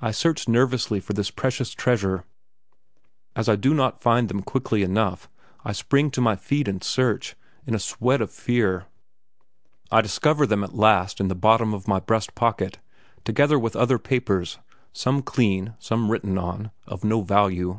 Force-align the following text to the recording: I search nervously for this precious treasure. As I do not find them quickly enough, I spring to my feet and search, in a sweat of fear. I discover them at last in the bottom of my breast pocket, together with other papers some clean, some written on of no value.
I 0.00 0.10
search 0.10 0.48
nervously 0.48 0.98
for 0.98 1.12
this 1.12 1.30
precious 1.30 1.70
treasure. 1.70 2.24
As 3.36 3.48
I 3.48 3.54
do 3.54 3.74
not 3.74 4.02
find 4.02 4.26
them 4.26 4.42
quickly 4.42 4.82
enough, 4.82 5.30
I 5.64 5.70
spring 5.70 6.10
to 6.10 6.20
my 6.20 6.34
feet 6.34 6.66
and 6.66 6.82
search, 6.82 7.36
in 7.64 7.72
a 7.72 7.78
sweat 7.78 8.20
of 8.20 8.32
fear. 8.32 8.86
I 9.88 10.00
discover 10.00 10.48
them 10.48 10.64
at 10.64 10.74
last 10.74 11.20
in 11.20 11.28
the 11.28 11.36
bottom 11.36 11.74
of 11.74 11.86
my 11.86 12.00
breast 12.00 12.34
pocket, 12.34 12.80
together 13.22 13.56
with 13.56 13.76
other 13.76 14.00
papers 14.00 14.58
some 14.92 15.22
clean, 15.22 15.74
some 15.78 16.10
written 16.10 16.36
on 16.38 16.72
of 16.88 17.04
no 17.04 17.20
value. 17.20 17.78